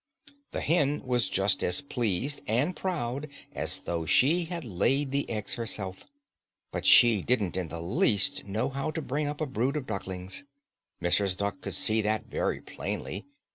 The 0.49 0.61
hen 0.61 1.03
was 1.05 1.29
just 1.29 1.61
as 1.63 1.81
pleased 1.81 2.41
and 2.47 2.75
proud 2.75 3.27
as 3.53 3.81
though 3.81 4.07
she 4.07 4.45
had 4.45 4.65
laid 4.65 5.11
the 5.11 5.29
eggs 5.29 5.53
herself. 5.53 6.05
But 6.71 6.87
she 6.87 7.21
didn't 7.21 7.55
in 7.55 7.67
the 7.67 7.81
least 7.83 8.43
know 8.47 8.69
how 8.69 8.89
to 8.89 9.01
bring 9.03 9.27
up 9.27 9.41
a 9.41 9.45
brood 9.45 9.77
of 9.77 9.85
ducklings. 9.85 10.43
Mrs. 11.03 11.37
Duck 11.37 11.61
could 11.61 11.75
see 11.75 12.01
that 12.01 12.25
very 12.25 12.61
plainly. 12.61 13.27